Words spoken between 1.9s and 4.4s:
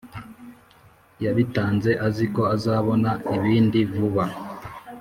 aziko azabona ibindi vuba